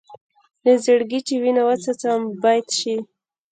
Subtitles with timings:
[0.63, 2.95] له زړګي چې وینه وڅڅوم بیت شي.